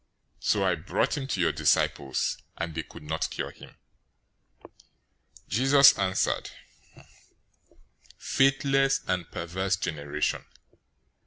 017:016 0.39 0.45
So 0.49 0.65
I 0.65 0.73
brought 0.73 1.15
him 1.15 1.27
to 1.27 1.39
your 1.39 1.51
disciples, 1.51 2.39
and 2.57 2.73
they 2.73 2.81
could 2.81 3.03
not 3.03 3.29
cure 3.29 3.51
him." 3.51 3.75
017:017 4.63 4.71
Jesus 5.49 5.99
answered, 5.99 6.49
"Faithless 8.17 9.01
and 9.05 9.29
perverse 9.29 9.75
generation! 9.75 10.43